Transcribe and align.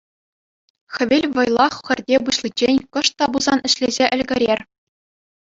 Хӗвел 0.95 1.25
вӑйлах 1.35 1.73
хӗрте 1.89 2.17
пуҫличчен 2.29 2.77
кӑшт 2.97 3.13
та 3.21 3.25
пулсан 3.37 3.59
ӗҫлесе 3.69 4.05
ӗлкӗрер. 4.19 4.59